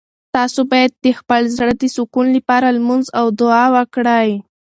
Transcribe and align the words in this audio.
تاسو 0.35 0.59
باید 0.71 0.91
د 1.05 1.07
خپل 1.19 1.41
زړه 1.57 1.73
د 1.77 1.83
سکون 1.95 2.27
لپاره 2.37 2.67
لمونځ 2.77 3.05
او 3.19 3.25
دعا 3.39 3.65
وکړئ. 3.75 4.31